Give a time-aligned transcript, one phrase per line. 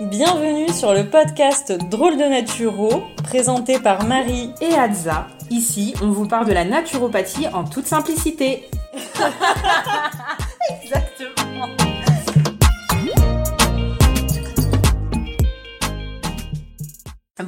[0.00, 5.26] Bienvenue sur le podcast Drôle de Naturo, présenté par Marie et Adza.
[5.50, 8.68] Ici, on vous parle de la naturopathie en toute simplicité.
[10.82, 11.37] Exactement.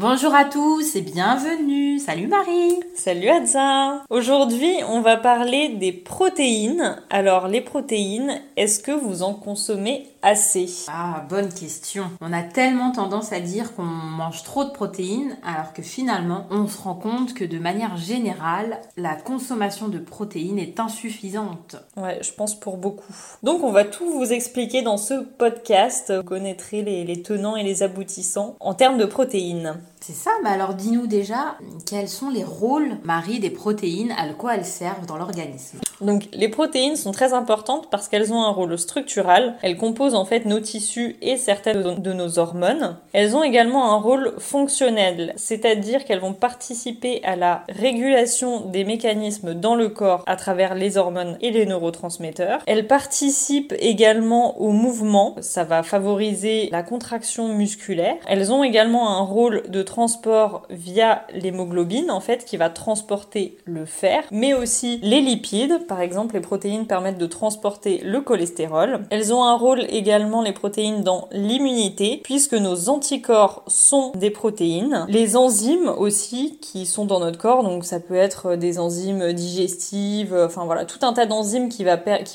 [0.01, 1.99] Bonjour à tous et bienvenue.
[1.99, 2.81] Salut Marie.
[2.95, 4.03] Salut Adza.
[4.09, 6.97] Aujourd'hui, on va parler des protéines.
[7.11, 10.87] Alors, les protéines, est-ce que vous en consommez assez?
[10.89, 12.05] Ah, bonne question.
[12.23, 16.67] On a tellement tendance à dire qu'on mange trop de protéines, alors que finalement, on
[16.67, 21.77] se rend compte que de manière générale, la consommation de protéines est insuffisante.
[21.99, 23.15] Ouais, je pense pour beaucoup.
[23.43, 26.11] Donc, on va tout vous expliquer dans ce podcast.
[26.11, 29.79] Vous connaîtrez les, les tenants et les aboutissants en termes de protéines.
[30.03, 34.57] C'est ça, mais alors dis-nous déjà quels sont les rôles, Marie, des protéines, à quoi
[34.57, 35.79] elles servent dans l'organisme?
[36.01, 39.57] Donc les protéines sont très importantes parce qu'elles ont un rôle structural.
[39.63, 42.97] Elles composent en fait nos tissus et certaines de nos hormones.
[43.13, 49.55] Elles ont également un rôle fonctionnel, c'est-à-dire qu'elles vont participer à la régulation des mécanismes
[49.55, 52.61] dans le corps à travers les hormones et les neurotransmetteurs.
[52.67, 58.17] Elles participent également au mouvement, ça va favoriser la contraction musculaire.
[58.27, 63.85] Elles ont également un rôle de transport via l'hémoglobine en fait qui va transporter le
[63.85, 69.01] fer, mais aussi les lipides par exemple, les protéines permettent de transporter le cholestérol.
[69.11, 75.05] Elles ont un rôle également, les protéines, dans l'immunité, puisque nos anticorps sont des protéines.
[75.09, 80.33] Les enzymes aussi, qui sont dans notre corps, donc ça peut être des enzymes digestives,
[80.33, 81.85] enfin voilà, tout un tas d'enzymes qui,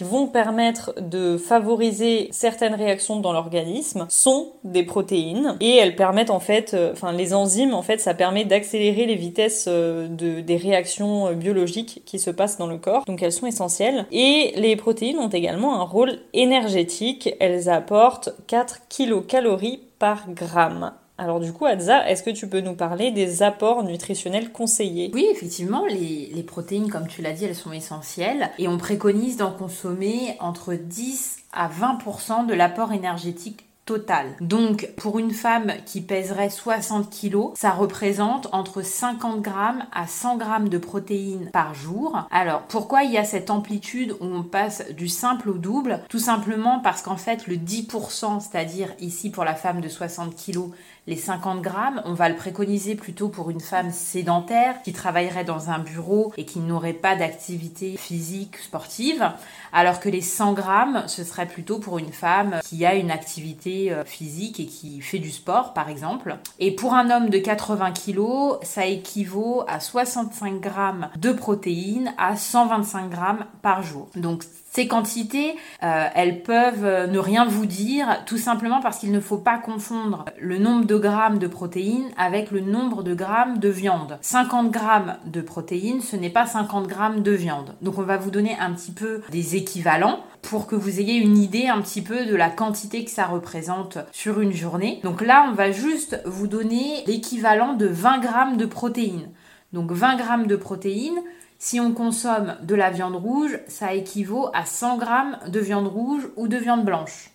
[0.02, 5.56] vont permettre de favoriser certaines réactions dans l'organisme, sont des protéines.
[5.62, 9.16] Et elles permettent en fait, euh, enfin les enzymes, en fait, ça permet d'accélérer les
[9.16, 13.06] vitesses euh, de, des réactions euh, biologiques qui se passent dans le corps.
[13.06, 14.05] Donc elles sont essentielles.
[14.11, 17.29] Et les protéines ont également un rôle énergétique.
[17.39, 20.93] Elles apportent 4 kilocalories par gramme.
[21.17, 25.11] Alors du coup, Adza, est-ce que tu peux nous parler des apports nutritionnels conseillés?
[25.13, 29.38] Oui, effectivement, les, les, protéines, comme tu l'as dit, elles sont essentielles et on préconise
[29.38, 34.35] d'en consommer entre 10 à 20% de l'apport énergétique total.
[34.41, 40.38] Donc pour une femme qui pèserait 60 kg, ça représente entre 50 grammes à 100
[40.38, 42.28] grammes de protéines par jour.
[42.31, 46.01] Alors pourquoi il y a cette amplitude où on passe du simple au double?
[46.09, 50.72] Tout simplement parce qu'en fait le 10%, c'est-à-dire ici pour la femme de 60 kg,
[51.07, 55.69] les 50 grammes, on va le préconiser plutôt pour une femme sédentaire qui travaillerait dans
[55.69, 59.31] un bureau et qui n'aurait pas d'activité physique sportive,
[59.71, 63.91] alors que les 100 grammes, ce serait plutôt pour une femme qui a une activité
[63.91, 66.38] euh, physique et qui fait du sport, par exemple.
[66.59, 72.35] Et pour un homme de 80 kg, ça équivaut à 65 grammes de protéines à
[72.35, 74.09] 125 grammes par jour.
[74.16, 74.43] Donc
[74.75, 79.22] ces quantités, euh, elles peuvent euh, ne rien vous dire, tout simplement parce qu'il ne
[79.22, 83.69] faut pas confondre le nombre de grammes de protéines avec le nombre de grammes de
[83.69, 84.18] viande.
[84.19, 87.74] 50 grammes de protéines, ce n'est pas 50 grammes de viande.
[87.81, 91.38] Donc on va vous donner un petit peu des équivalents pour que vous ayez une
[91.38, 95.00] idée un petit peu de la quantité que ça représente sur une journée.
[95.06, 99.30] Donc là, on va juste vous donner l'équivalent de 20 grammes de protéines.
[99.72, 101.22] Donc 20 grammes de protéines,
[101.57, 106.27] si on consomme de la viande rouge, ça équivaut à 100 grammes de viande rouge
[106.35, 107.31] ou de viande blanche.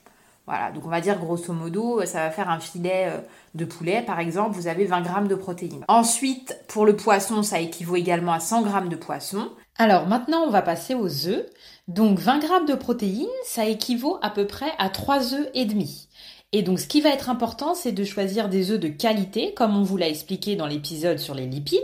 [0.47, 3.21] Voilà, donc on va dire grosso modo, ça va faire un filet euh,
[3.55, 5.85] de poulet, par exemple, vous avez 20 grammes de protéines.
[5.87, 9.51] Ensuite, pour le poisson, ça équivaut également à 100 grammes de poisson.
[9.79, 11.47] Alors maintenant, on va passer aux œufs.
[11.89, 16.09] Donc 20 grammes de protéines, ça équivaut à peu près à 3 œufs et demi.
[16.53, 19.77] Et donc, ce qui va être important, c'est de choisir des œufs de qualité, comme
[19.77, 21.79] on vous l'a expliqué dans l'épisode sur les lipides.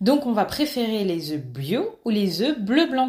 [0.00, 3.08] Donc, on va préférer les œufs bio ou les œufs bleu blanc.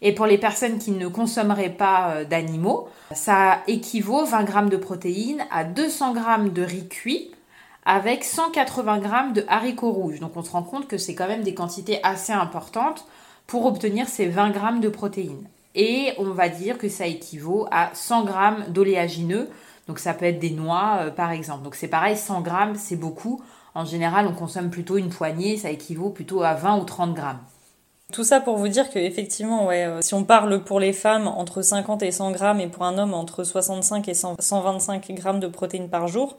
[0.00, 4.78] Et pour les personnes qui ne consommeraient pas euh, d'animaux, ça équivaut 20 grammes de
[4.78, 7.30] protéines à 200 grammes de riz cuit
[7.84, 10.20] avec 180 grammes de haricots rouges.
[10.20, 13.06] Donc, on se rend compte que c'est quand même des quantités assez importantes
[13.46, 15.46] pour obtenir ces 20 grammes de protéines.
[15.74, 19.50] Et on va dire que ça équivaut à 100 grammes d'oléagineux
[19.86, 21.62] donc ça peut être des noix, euh, par exemple.
[21.62, 23.42] Donc c'est pareil, 100 grammes, c'est beaucoup.
[23.76, 27.40] En général, on consomme plutôt une poignée, ça équivaut plutôt à 20 ou 30 grammes.
[28.10, 31.26] Tout ça pour vous dire que effectivement, ouais, euh, si on parle pour les femmes
[31.26, 35.46] entre 50 et 100 grammes et pour un homme entre 65 et 125 grammes de
[35.46, 36.38] protéines par jour,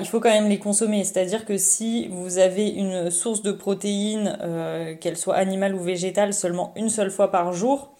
[0.00, 1.02] il faut quand même les consommer.
[1.04, 6.34] C'est-à-dire que si vous avez une source de protéines, euh, qu'elle soit animale ou végétale,
[6.34, 7.94] seulement une seule fois par jour,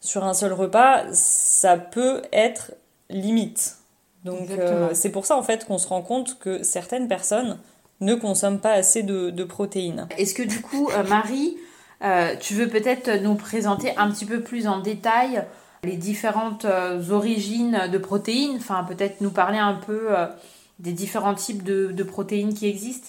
[0.00, 2.74] sur un seul repas, ça peut être
[3.10, 3.78] limite.
[4.24, 7.58] Donc euh, c'est pour ça en fait qu'on se rend compte que certaines personnes
[8.02, 10.06] ne consomment pas assez de, protéines.
[10.18, 11.56] Est-ce que du coup, euh, Marie,
[12.04, 15.44] euh, tu veux peut-être nous présenter un petit peu plus en détail
[15.82, 16.66] les différentes
[17.10, 18.56] origines de protéines?
[18.56, 20.08] Enfin, peut-être nous parler un peu
[20.78, 23.08] des différents types de, protéines qui existent?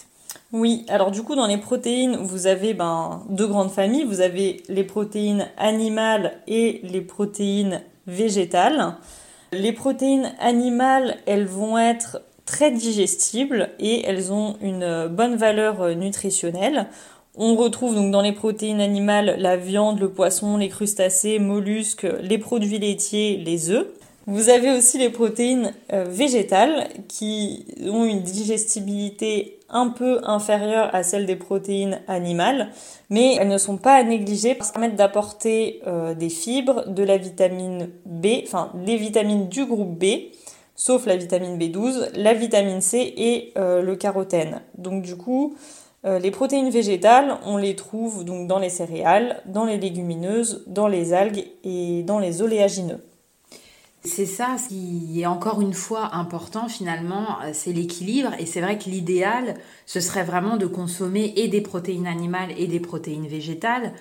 [0.52, 4.04] Oui, alors du coup dans les protéines, vous avez ben, deux grandes familles.
[4.04, 8.96] Vous avez les protéines animales et les protéines végétales.
[9.52, 16.88] Les protéines animales, elles vont être très digestibles et elles ont une bonne valeur nutritionnelle.
[17.36, 22.38] On retrouve donc dans les protéines animales la viande, le poisson, les crustacés, mollusques, les
[22.38, 23.86] produits laitiers, les œufs.
[24.26, 31.02] Vous avez aussi les protéines euh, végétales qui ont une digestibilité un peu inférieure à
[31.02, 32.70] celle des protéines animales,
[33.10, 37.02] mais elles ne sont pas à négliger parce qu'elles permettent d'apporter euh, des fibres, de
[37.02, 40.04] la vitamine B, enfin les vitamines du groupe B,
[40.74, 44.62] sauf la vitamine B12, la vitamine C et euh, le carotène.
[44.78, 45.56] Donc du coup,
[46.06, 51.14] les protéines végétales, on les trouve donc dans les céréales, dans les légumineuses, dans les
[51.14, 53.00] algues et dans les oléagineux.
[54.06, 58.32] C'est ça ce qui est encore une fois important finalement, euh, c'est l'équilibre.
[58.38, 59.54] Et c'est vrai que l'idéal,
[59.86, 63.94] ce serait vraiment de consommer et des protéines animales et des protéines végétales.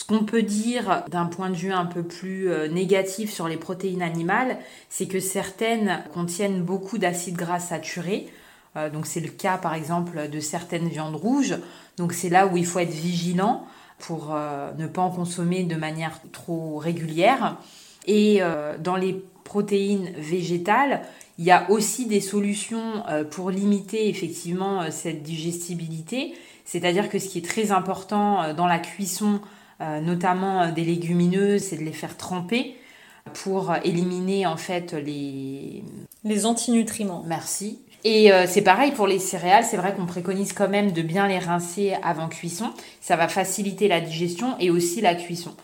[0.00, 3.58] Ce qu'on peut dire d'un point de vue un peu plus euh, négatif sur les
[3.58, 4.56] protéines animales,
[4.88, 8.26] c'est que certaines contiennent beaucoup d'acides gras saturés.
[8.76, 11.58] Euh, donc c'est le cas par exemple de certaines viandes rouges.
[11.98, 13.66] Donc c'est là où il faut être vigilant
[13.98, 14.34] pour
[14.78, 17.58] ne pas en consommer de manière trop régulière.
[18.06, 18.40] Et
[18.78, 21.02] dans les protéines végétales.
[21.38, 26.34] Il y a aussi des solutions euh, pour limiter effectivement euh, cette digestibilité.
[26.64, 29.40] C'est-à-dire que ce qui est très important euh, dans la cuisson,
[30.02, 32.76] notamment des légumineuses, c'est de les faire tremper
[33.32, 35.82] pour éliminer en fait les...
[36.24, 37.24] Les antinutriments.
[37.26, 37.80] Merci.
[38.04, 41.38] Et c'est pareil pour les céréales, c'est vrai qu'on préconise quand même de bien les
[41.38, 42.70] rincer avant cuisson.
[43.00, 45.54] Ça va faciliter la digestion et aussi la cuisson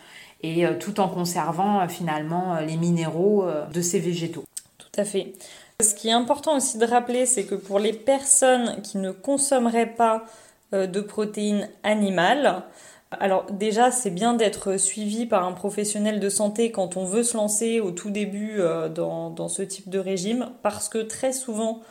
[0.41, 4.43] et euh, tout en conservant euh, finalement euh, les minéraux de ces végétaux.
[4.77, 5.33] Tout à fait.
[5.81, 9.93] Ce qui est important aussi de rappeler, c'est que pour les personnes qui ne consommeraient
[9.93, 10.25] pas
[10.71, 12.63] de protéines animales,
[13.11, 17.37] alors déjà, c'est bien d'être suivi par un professionnel de santé quand on veut se
[17.37, 18.59] lancer au tout début
[18.93, 21.81] dans, dans ce type de régime, parce que très souvent,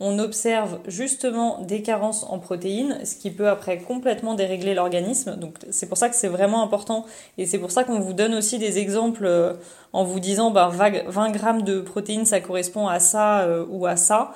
[0.00, 5.36] on observe justement des carences en protéines, ce qui peut après complètement dérégler l'organisme.
[5.36, 7.04] Donc c'est pour ça que c'est vraiment important
[7.36, 9.52] et c'est pour ça qu'on vous donne aussi des exemples euh,
[9.92, 13.96] en vous disant bah, 20 grammes de protéines ça correspond à ça euh, ou à
[13.96, 14.32] ça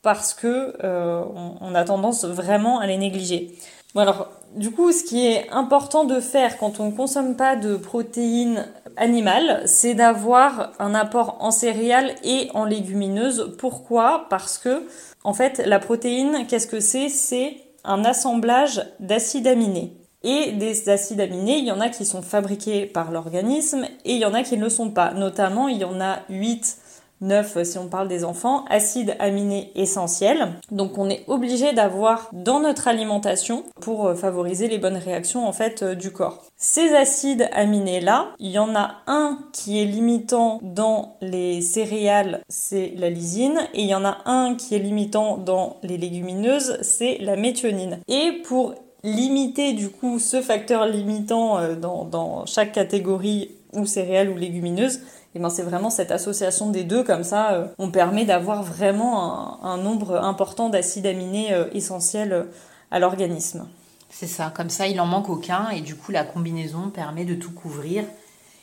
[0.00, 1.22] parce que euh,
[1.60, 3.54] on, a tendance vraiment à les négliger.
[3.94, 7.76] Alors du coup ce qui est important de faire quand on ne consomme pas de
[7.76, 8.66] protéines
[8.96, 13.56] animales, c'est d'avoir un apport en céréales et en légumineuses.
[13.58, 14.26] Pourquoi?
[14.28, 14.86] Parce que,
[15.24, 17.08] en fait, la protéine, qu'est-ce que c'est?
[17.08, 19.96] C'est un assemblage d'acides aminés.
[20.24, 24.18] Et des acides aminés, il y en a qui sont fabriqués par l'organisme et il
[24.18, 25.12] y en a qui ne le sont pas.
[25.12, 26.76] Notamment, il y en a 8
[27.22, 30.48] 9 si on parle des enfants, acides aminés essentiels.
[30.70, 35.52] Donc on est obligé d'avoir dans notre alimentation pour euh, favoriser les bonnes réactions en
[35.52, 36.44] fait euh, du corps.
[36.56, 42.42] Ces acides aminés là, il y en a un qui est limitant dans les céréales,
[42.48, 46.78] c'est la lysine et il y en a un qui est limitant dans les légumineuses,
[46.82, 47.98] c'est la méthionine.
[48.08, 54.36] Et pour limiter du coup ce facteur limitant euh, dans chaque catégorie ou céréales ou
[54.36, 55.00] légumineuses,
[55.34, 59.64] et ben c'est vraiment cette association des deux comme ça euh, on permet d'avoir vraiment
[59.64, 62.44] un, nombre important d'acides aminés euh, essentiels euh,
[62.90, 63.66] à l'organisme.
[64.10, 67.34] C'est ça, comme ça il en manque aucun et du coup la combinaison permet de
[67.34, 68.04] tout couvrir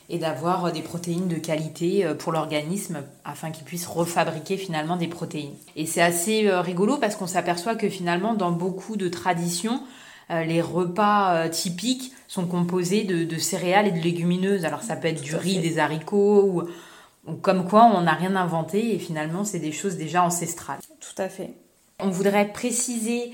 [0.08, 5.54] et d'avoir des protéines de qualité pour l'organisme afin qu'il puisse refabriquer finalement des protéines.
[5.76, 9.80] Et c'est assez rigolo parce qu'on s'aperçoit que finalement dans beaucoup de traditions,
[10.30, 14.64] les repas typiques sont composés de, céréales et de légumineuses.
[14.64, 16.62] Alors ça peut être du riz, des haricots, ou,
[17.42, 20.78] comme quoi on n'a rien inventé et finalement c'est des choses déjà ancestrales.
[21.00, 21.54] Tout à fait.
[21.98, 23.32] On voudrait préciser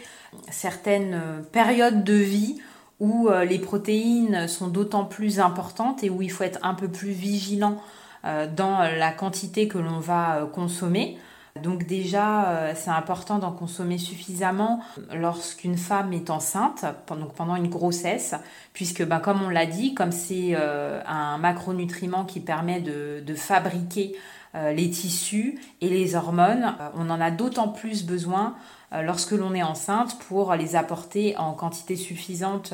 [0.50, 2.58] certaines euh, périodes de vie
[2.98, 6.88] où euh, les protéines sont d'autant plus importantes et où il faut être un peu
[6.88, 7.80] plus vigilant
[8.24, 11.18] euh, dans la quantité que l'on va consommer.
[11.62, 14.80] Donc déjà, euh, c'est important d'en consommer suffisamment
[15.14, 18.34] lorsqu'une femme est enceinte, pendant une grossesse,
[18.72, 24.16] puisque bah, comme on l'a dit, comme c'est euh, un macronutriment qui permet de, fabriquer
[24.54, 28.54] euh, les tissus et les hormones, on en a d'autant plus besoin
[29.02, 32.72] lorsque l'on est enceinte pour les apporter en quantité suffisante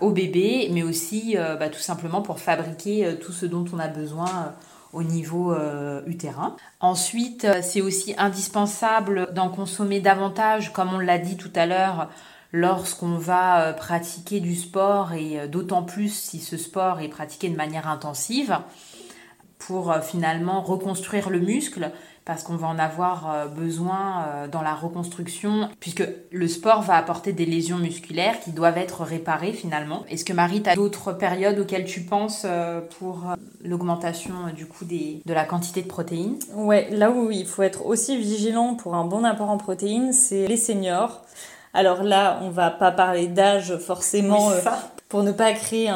[0.00, 4.54] au bébé, mais aussi bah, tout simplement pour fabriquer tout ce dont on a besoin
[4.94, 6.56] au niveau euh, utérin.
[6.80, 12.08] Ensuite, euh, c'est aussi indispensable d'en consommer davantage, comme on l'a dit tout à l'heure,
[12.52, 17.56] lorsqu'on va euh, pratiquer du sport et d'autant plus si ce sport est pratiqué de
[17.56, 18.58] manière intensive.
[19.58, 21.90] pour finalement reconstruire le muscle
[22.24, 26.96] parce qu'on va en avoir euh, besoin euh, dans la reconstruction, puisque le sport va
[26.96, 30.04] apporter des lésions musculaires qui doivent être réparées finalement.
[30.08, 32.46] Est-ce que Marie, tu as d'autres périodes auxquelles tu penses
[32.98, 33.24] pour
[33.62, 36.38] l'augmentation du coup des, de la quantité de protéines?
[36.54, 40.46] Ouais, là où il faut être aussi vigilant pour un bon apport en protéines, c'est
[40.46, 41.22] les seniors.
[41.74, 44.50] Alors là, on va pas parler d'âge forcément
[45.08, 45.90] pour ne pas créer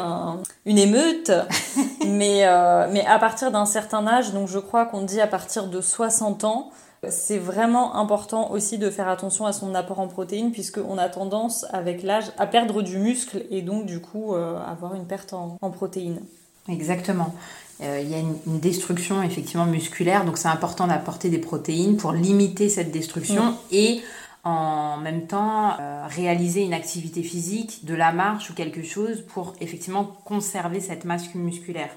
[0.66, 1.32] une émeute,
[2.08, 5.68] mais, euh, mais à partir d'un certain âge, donc je crois qu'on dit à partir
[5.68, 6.70] de 60 ans,
[7.08, 11.64] c'est vraiment important aussi de faire attention à son apport en protéines puisqu'on a tendance
[11.70, 15.70] avec l'âge à perdre du muscle et donc du coup euh, avoir une perte en,
[15.70, 16.20] protéines.
[16.68, 17.34] Exactement.
[17.80, 22.12] Euh, il y a une, destruction effectivement musculaire, donc c'est important d'apporter des protéines pour
[22.12, 24.02] limiter cette destruction et
[24.48, 29.54] en même temps euh, réaliser une activité physique, de la marche ou quelque chose pour
[29.60, 31.90] effectivement conserver cette masse musculaire.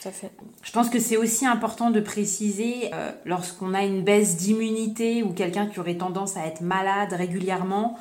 [0.00, 0.30] Tout à fait.
[0.62, 5.32] Je pense que c'est aussi important de préciser euh, lorsqu'on a une baisse d'immunité ou
[5.32, 7.96] quelqu'un qui aurait tendance à être malade régulièrement,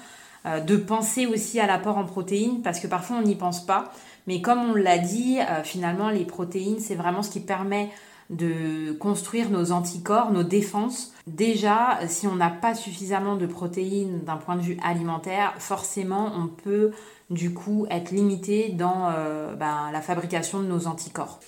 [0.48, 3.94] euh, de penser aussi à l'apport en protéines parce que parfois on n'y pense pas.
[4.28, 7.90] Mais comme on l'a dit, finalement les protéines c'est vraiment ce qui permet
[8.32, 11.12] de construire nos anticorps, nos défenses.
[11.28, 16.48] Déjà, si on n'a pas suffisamment de protéines d'un point de vue alimentaire, forcément, on
[16.48, 16.92] peut
[17.30, 21.40] du coup être limité dans euh, ben, la fabrication de nos anticorps.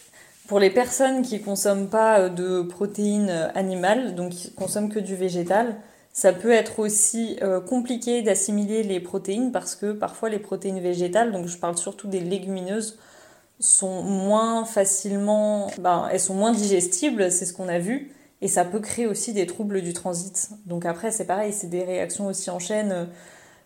[0.48, 5.00] Pour les personnes qui consomment pas euh, de protéines euh, animales, donc qui consomment que
[5.00, 5.78] du végétal,
[6.12, 11.48] ça peut être aussi compliqué d'assimiler les protéines parce que parfois les protéines végétales, donc
[11.48, 13.00] je parle surtout des légumineuses,
[13.64, 18.66] sont moins facilement, ben, elles sont moins digestibles, c'est ce qu'on a vu, et ça
[18.66, 20.50] peut créer aussi des troubles du transit.
[20.66, 23.08] Donc après, c'est pareil, c'est des réactions aussi en chaîne.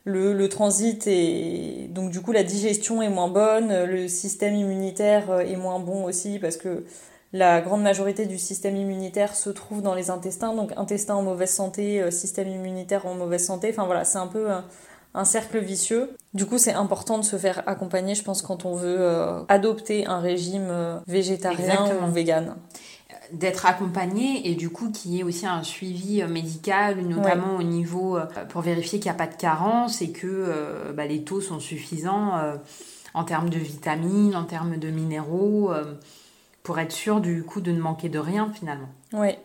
[0.04, 5.58] Le, transit et donc du coup la digestion est moins bonne, le système immunitaire est
[5.58, 6.86] moins bon aussi parce que
[7.34, 11.50] la grande majorité du système immunitaire se trouve dans les intestins, donc intestin en mauvaise
[11.50, 13.68] santé, système immunitaire en mauvaise santé.
[13.70, 14.48] Enfin voilà, c'est un peu
[15.14, 16.16] un cercle vicieux.
[16.34, 20.06] Du coup, c'est important de se faire accompagner, je pense, quand on veut euh, adopter
[20.06, 22.56] un régime euh, végétarien ou vegan
[23.34, 27.64] d'être accompagné et du coup qu'il y ait aussi un suivi euh, médical, notamment au
[27.64, 28.18] niveau
[28.50, 32.34] pour vérifier qu'il n'y a pas de carence et que bah, les taux sont suffisants
[33.14, 35.72] en termes de vitamines, en termes de minéraux,
[36.64, 38.90] pour être sûr du coup de ne manquer de rien finalement.
[39.12, 39.36] Oui.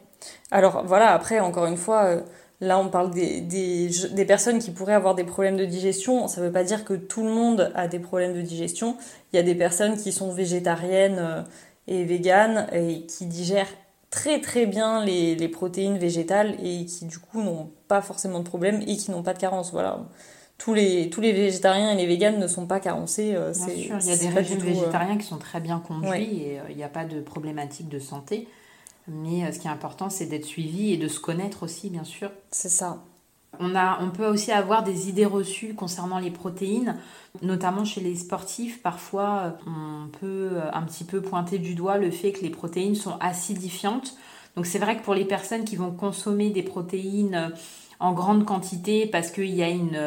[0.53, 2.23] Alors voilà, après, encore une fois,
[2.63, 6.29] Là, on parle des, des, personnes qui pourraient avoir des problèmes de digestion.
[6.29, 8.97] Ça ne veut pas dire que tout le monde a des problèmes de digestion.
[9.33, 11.43] Il y a des personnes qui sont végétariennes euh,
[11.89, 13.67] et véganes et qui digèrent
[14.11, 18.45] très très bien les, les protéines végétales et qui du coup n'ont pas forcément de
[18.45, 19.73] problème et qui n'ont pas de carence.
[19.73, 19.99] Voilà.
[20.57, 23.33] Tous les, tous les végétariens et les véganes ne sont pas carencés.
[23.35, 26.43] Euh, bien sûr, il y a des régimes euh, végétariens qui sont très bien conduits
[26.43, 28.47] et il n'y a pas de problématique de santé.
[29.09, 32.05] Mais euh, ce qui est important, c'est d'être suivi et de se connaître aussi, bien
[32.05, 32.31] sûr.
[32.51, 33.03] C'est ça.
[33.61, 36.97] On, a, on peut aussi avoir des idées reçues concernant les protéines,
[37.43, 38.83] notamment chez les sportifs.
[38.83, 42.51] Parfois, euh, on peut euh, un petit peu pointer du doigt le fait que les
[42.51, 44.17] protéines sont acidifiantes.
[44.57, 47.53] Donc c'est vrai que pour les personnes qui vont consommer des protéines
[48.03, 49.99] en grande quantité parce qu'il y a une,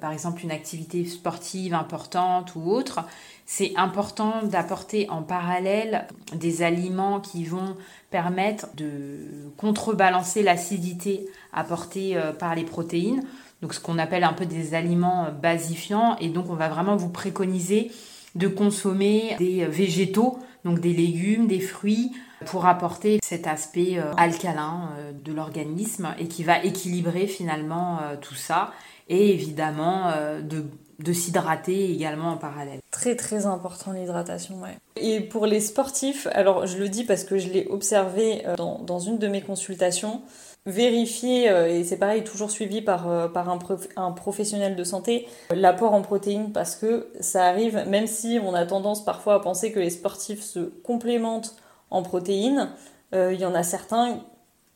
[0.00, 3.00] par exemple une activité sportive importante ou autre,
[3.46, 7.76] c'est important d'apporter en parallèle des aliments qui vont
[8.10, 13.22] permettre de contrebalancer l'acidité apportée euh, par les protéines.
[13.60, 16.16] Donc ce qu'on appelle un peu des aliments basifiants.
[16.20, 17.90] Et donc on va vraiment vous préconiser
[18.34, 22.12] de consommer des végétaux, donc des légumes, des fruits,
[22.46, 28.34] pour apporter cet aspect euh, alcalin euh, de l'organisme et qui va équilibrer finalement tout
[28.34, 28.72] ça.
[29.08, 30.10] Et évidemment
[30.42, 30.64] de
[30.98, 32.80] de s'hydrater également en parallèle.
[32.90, 34.78] Très très important l'hydratation, ouais.
[34.96, 38.98] Et pour les sportifs, alors je le dis parce que je l'ai observé euh, dans,
[38.98, 40.22] une de mes consultations,
[40.66, 43.28] vérifier, euh, et c'est pareil, toujours suivi par, euh,
[43.96, 48.64] un, professionnel de santé, l'apport en protéines parce que ça arrive, même si on a
[48.64, 51.56] tendance parfois à penser que les sportifs se complémentent
[51.90, 52.70] en protéines,
[53.12, 54.18] il y en a certains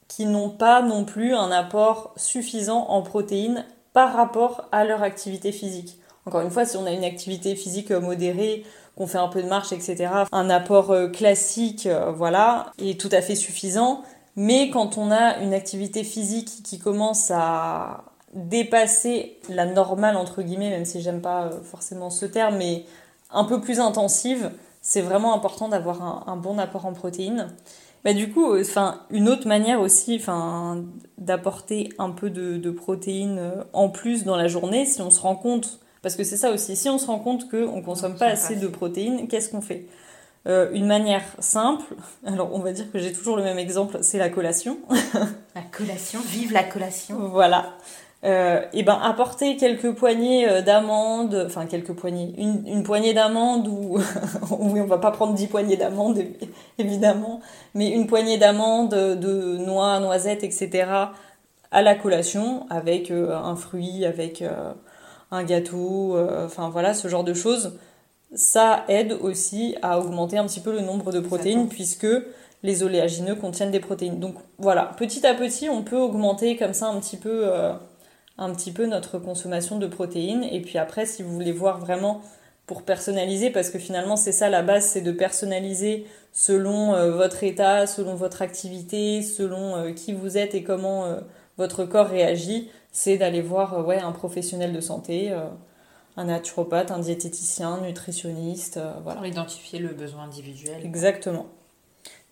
[0.06, 5.50] qui n'ont pas non plus un apport suffisant en protéines par rapport à leur activité
[5.50, 5.98] physique.
[6.28, 8.62] Encore une fois, si on a une activité physique euh, modérée,
[8.98, 13.08] qu'on fait un peu de marche, etc., un apport euh, classique, euh, voilà, est tout
[13.12, 14.02] à fait suffisant.
[14.36, 18.04] Mais quand on a une activité physique qui commence à
[18.34, 22.84] dépasser la normale, entre guillemets, même si j'aime pas forcément ce terme, mais
[23.30, 24.50] un peu plus intensive,
[24.82, 27.48] c'est vraiment important d'avoir un, bon apport en protéines.
[28.04, 30.84] Bah, du coup, enfin, une autre manière aussi enfin,
[31.16, 33.40] d'apporter un peu de, de, protéines
[33.72, 36.76] en plus dans la journée, si on se rend compte parce que c'est ça aussi,
[36.76, 39.86] si on se rend compte qu'on ne consomme pas assez de protéines, qu'est-ce qu'on fait?
[40.46, 41.94] Euh, une manière simple,
[42.26, 44.78] alors on va dire que j'ai toujours le même exemple, c'est la collation.
[45.54, 47.28] la collation, vive la collation.
[47.28, 47.74] Voilà.
[48.24, 53.68] Euh, et ben apporter quelques poignées euh, d'amandes, enfin quelques poignées, une, une poignée d'amandes
[53.68, 53.98] ou
[54.58, 56.18] oui on va pas prendre dix poignées d'amandes
[56.78, 57.40] évidemment,
[57.74, 60.90] mais une poignée d'amandes, de noix, noisettes, etc.
[61.70, 64.42] à la collation avec un fruit, avec
[65.30, 67.78] un gâteau, enfin voilà ce genre de choses.
[68.34, 72.06] Ça aide aussi à augmenter un petit peu le nombre de protéines puisque
[72.62, 74.20] les oléagineux contiennent des protéines.
[74.20, 77.50] Donc voilà, petit à petit on peut augmenter comme ça un petit peu
[78.38, 80.44] un petit peu notre consommation de protéines.
[80.44, 82.22] Et puis après, si vous voulez voir vraiment
[82.66, 87.42] pour personnaliser, parce que finalement c'est ça la base, c'est de personnaliser selon euh, votre
[87.42, 91.16] état, selon votre activité, selon euh, qui vous êtes et comment euh,
[91.56, 95.30] votre corps réagit, c'est d'aller voir ouais, un professionnel de santé,
[96.16, 98.80] un naturopathe, un diététicien, un nutritionniste.
[99.02, 99.18] voilà.
[99.18, 100.84] Pour identifier le besoin individuel.
[100.84, 101.46] Exactement.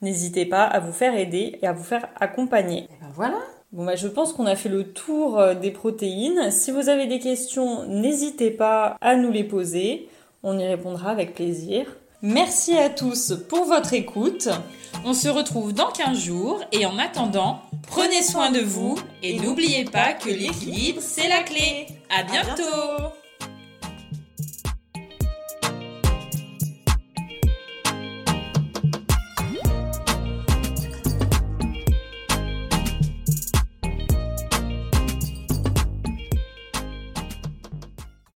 [0.02, 2.84] N'hésitez pas à vous faire aider et à vous faire accompagner.
[2.84, 3.38] Et ben voilà,
[3.72, 6.50] Bon bah je pense qu'on a fait le tour euh, des protéines.
[6.50, 10.08] Si vous avez des questions, n'hésitez pas à nous les poser.
[10.42, 11.84] On y répondra avec plaisir.
[12.22, 14.48] Merci à tous pour votre écoute.
[15.04, 19.84] On se retrouve dans 15 jours et en attendant, prenez soin de vous et n'oubliez
[19.84, 21.86] pas que l'équilibre, c'est la clé.
[22.08, 23.12] À bientôt